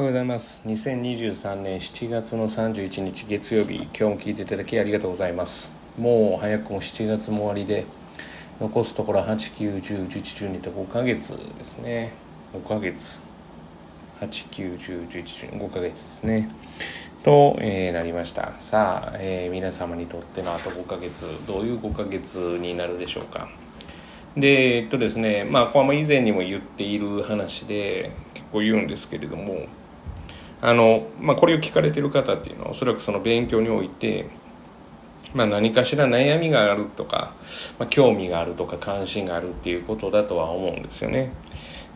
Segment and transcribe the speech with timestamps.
[0.00, 0.62] おはようございます。
[0.64, 3.82] 2023年7月の31日月曜日。
[3.82, 5.74] 今日も聞いていただきありがとうございます。
[5.98, 7.84] もう早くも7月も終わりで
[8.62, 10.08] 残すところ89、10。
[10.08, 10.48] 11。
[10.48, 12.14] 12と5ヶ月ですね。
[12.54, 13.20] 5ヶ月。
[14.22, 16.48] 8910112 5ヶ月ですね。
[17.22, 18.54] と、えー、なりました。
[18.58, 21.26] さあ、えー、皆様にとってのあと5ヶ月。
[21.46, 23.50] どういう5ヶ月になるでしょうか。
[24.34, 25.44] でえっとですね。
[25.44, 29.66] まあこれも以前にも言っている話で結構言うんですけれども
[30.62, 34.26] あの、まあ、これを聞かれてる方っていうのはおそらくその勉強において、
[35.34, 37.34] まあ、何かしら悩みがあるとか、
[37.78, 41.32] まあ、興味があるとか関心があるっていうことだとは思うんですよね。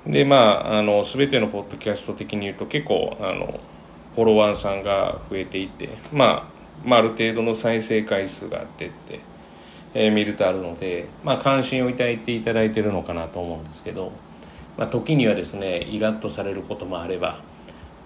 [0.07, 3.59] でまああの全てのポッドキャスト的に言うと結構あの
[4.15, 6.45] フォロワーさんが増えていて、まあ、
[6.85, 9.21] まあある程度の再生回数があってって、
[9.95, 14.13] えー、見るとあるので、まあ、関心を抱いていただいてるのかなと思うんですけど、
[14.77, 17.41] まあ、時にはですねイラッとされることもあれば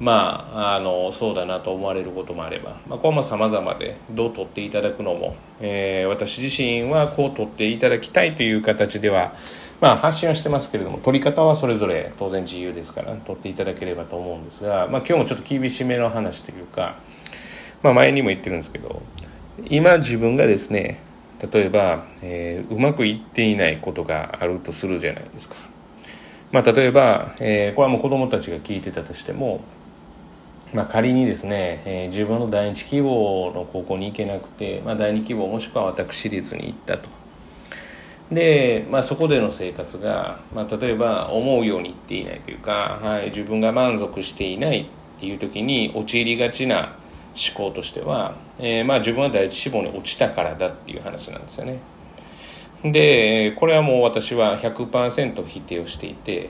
[0.01, 9.33] まあ、あのそうだなと思われることもあれば、まあ、これも様々でどう取っていただくのも、えー、私自身はこう取っていただきたいという形では、
[9.81, 16.97] まあ、発信はしてますけれども取り方はそれぞれ当然自由ですから取っていただければと思うんですが、まあ、今日もちょっと厳しめの話というか、
[17.83, 19.03] まあ、前にも言ってるんですけど
[19.65, 21.01] 今自分がですね
[21.53, 25.57] 例えば、えー、うまくいっていないことがあるとするじゃないですか。
[26.51, 29.61] まあ、例えば、えー、これはもう子どもたちが聞いてたとしても
[30.75, 37.09] まあ、仮にですね、えー、自分の第一希望の高校に行けなくて、まあ、第二希望もしくは私立に行ったと。
[38.31, 46.97] で、まあ、そこでの生活が、まあ、例えば思うようにいっていないというか、はい、自分が満足していないっていう時に陥りがちな
[47.35, 51.79] 思考としては、えー、まあ自分は第一志望に落ちたからだっていう話なんですよね。
[52.85, 56.49] でこれはもう私は100%否定をしていて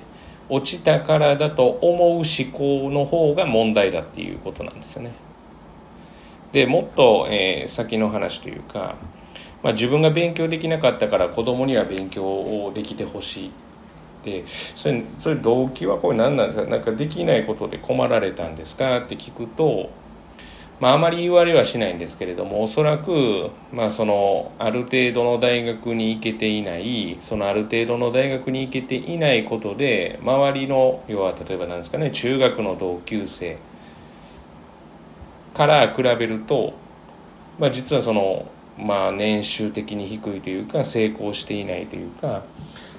[0.48, 5.12] 落ちたからだと思う思考の方が問題だっていうことなんですよね。
[6.52, 8.96] でもっと、えー、先の話というか、
[9.62, 13.50] まあ、自分が勉強できなかったから子供には勉強をできてほしいっ
[14.22, 16.70] てそれそれ動機はこれ何なんですか？
[16.70, 18.98] なんかできないことで困られたんですか？
[19.00, 19.90] って聞くと
[20.80, 33.58] まあ、あまり言われはしないんですけれどもおそらく、まあ、そのある程度の大学に行けていないそのある程度の大学に行けていないことで周りの要は例えば何ですかね中学の同級生
[35.54, 36.74] から比べると、
[37.58, 42.44] まあ、実はその、まあ、年収的に低いというか成功していないというか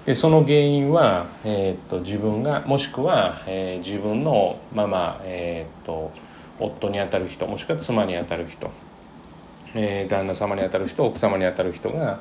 [0.06, 6.12] でその原因は、えー、っと自分がもしくは、えー、自分のまあまあえー、っと
[6.60, 8.72] 夫にあたる人もしくは妻にあたる人、
[9.74, 12.20] えー、旦那様にあたる人奥様にあたる人が、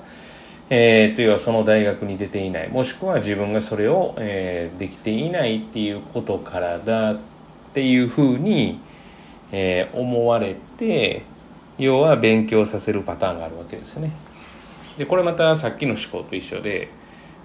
[0.70, 7.18] えー、というはその大学に出ていないもしくは自分がそれを、えー、できていないっていうことからだっ
[7.74, 8.80] ていうふうに、
[9.52, 11.22] えー、思われて
[11.78, 14.12] 要は勉強させるパターンがあるわけですよね。
[14.98, 16.88] でこれまたさっきの思考と一緒で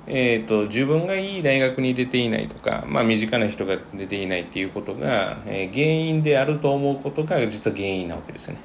[0.05, 8.59] えーと、自分がいい大学に出ていないとか、まあ、身近な人が出ていないっていうことが、えー、原因であると思うことが実は原因なわけですよね。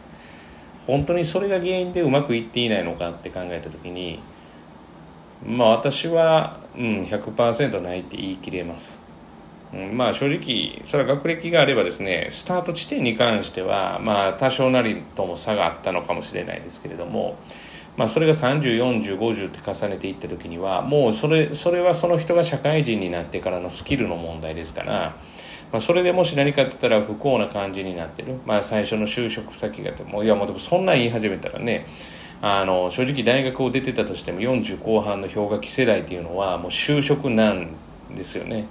[0.88, 4.21] 本当にそれが原因でうまくいっていないのかって考えた時に
[5.47, 9.03] まあ私は、うん、100%ないって言い切れます、
[9.75, 17.37] うん、まあ正直それは学歴があればですねスタート地点に関してはまあ多少なりとも差があったのかもしれないですけれども
[17.98, 25.16] まあ、それが304050って重ねていった時にはもうそれそれはその人が社会人になってからのスキルの問題ですから、
[25.72, 31.87] まあ、それでもし何かって言ったら不幸な感じになってる、まあ、最初の就職先がもういやもうでもそんなん言い始めたらね
[32.41, 37.75] あの正直大学を出てたとしても40後半の氷河期世代っていうのはもう就職なん
[38.14, 38.69] ですよね。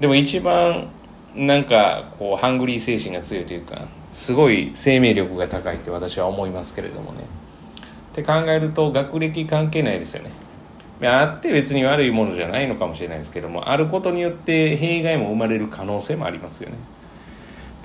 [0.00, 0.88] でも一番
[1.34, 7.41] なんかこうハングリー精神が強いというかすごい生命力が高いって私は思いますけれどもね。
[8.12, 10.30] って考えると学歴関係ないですよね。
[11.08, 16.76] あって別に悪いものじゃないのかもしれないですけどもあることによって弊害も生まれる可能性もありますよね。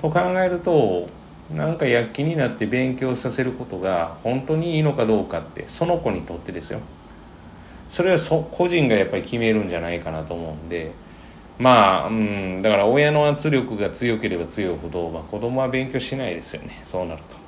[0.00, 1.08] と考えると
[1.52, 6.80] なんか躍起になって勉強させることが本当にいいのかどうかってその子にとってですよ。
[7.88, 10.92] それはそ個人がやっぱり決めるんじゃないかなと思うんで
[11.58, 16.80] まあうんだから親の圧力が強ければ強いほど、まあ、子供は勉強しないですよね。
[16.84, 17.47] そうなると。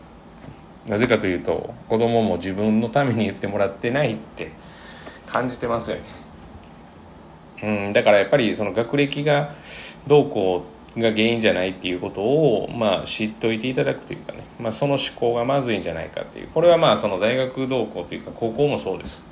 [0.91, 4.51] なぜかというと子供も自分のために言ってもらってないって
[5.27, 6.03] 感じてますよね。
[7.63, 9.55] うん、だからやっぱりその学歴が
[10.09, 10.65] どうこ
[10.97, 16.49] うが原因じゃないっていうことを、まあ、知っといていただくというかね、まあ、その思考がまずいんじゃないかっていう。
[16.49, 19.25] これはまあその大学同行というか高校もそうです。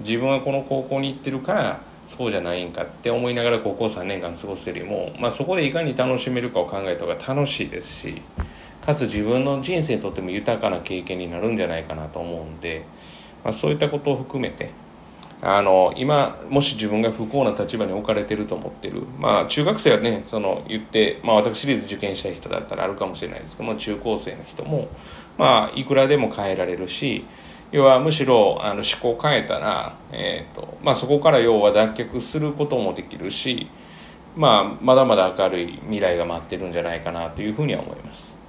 [0.00, 8.22] 自分はこの高校に行ってるからそうじゃないんかって思いながら高校3年間過ごすよりも、まあ、そこでいかに楽しめるかを考えた方が楽しいですし
[8.90, 12.84] かつ自分の人生にとっても豊かな経験になるんじゃないかなと思うんで、
[13.44, 14.70] まあ、そういったことを含めて
[15.42, 24.88] あの今もし自分が不幸な立場に置かれてると思ってるまあ中学生はねその言ってまあ私立受験した人だったらあるかもしれないですけども中高生の人も
[25.38, 27.24] まあいくらでも変えられるし
[27.72, 33.68] 要はむしろあの思考を変えたら、えーとまあ、そこから要は脱却することもできるし、
[34.36, 38.39] まあ、まだまだ明るい未来が待ってるんじゃないかなというふうには思います。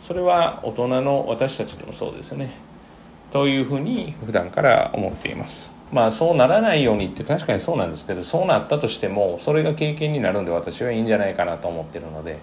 [0.00, 2.50] それは大人の私たちでもそうですね。
[3.30, 5.72] というふうに普段から思っています。
[5.92, 12.38] まあそうならないようにって確かにそうなんですけどそうなったとしてもそれが経験になるんで私はいいんじゃないかなと思ってるので、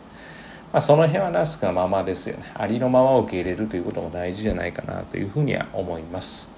[0.71, 2.43] まあ、その辺はなすかままですよね。
[2.53, 6.49] ありのままを受け入れるということも大事じゃないかなというふうには思います。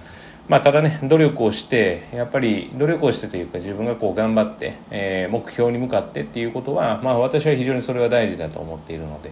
[0.49, 9.31] まあただね努力をしてやっぱり努力をしてというか自分がこう頑張って、えー、目標に向かってっていうことはまあ私は非常にそれは大事だと思っているので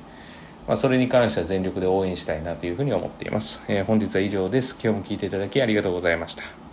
[0.67, 4.77] まあ、それに関しては全力で応援したいなというふうに思っています、えー、本日は以上です。
[4.81, 6.66] 今日も聞いていただきありがとうございました。